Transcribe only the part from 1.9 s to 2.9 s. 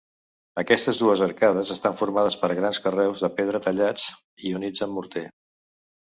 formades per grans